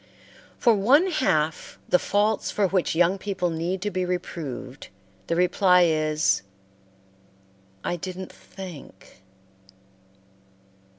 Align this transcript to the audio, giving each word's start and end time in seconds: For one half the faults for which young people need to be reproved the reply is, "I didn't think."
For 0.57 0.73
one 0.73 1.11
half 1.11 1.77
the 1.87 1.99
faults 1.99 2.49
for 2.49 2.65
which 2.67 2.95
young 2.95 3.19
people 3.19 3.51
need 3.51 3.83
to 3.83 3.91
be 3.91 4.03
reproved 4.03 4.87
the 5.27 5.35
reply 5.35 5.83
is, 5.83 6.41
"I 7.83 7.97
didn't 7.97 8.31
think." 8.31 9.21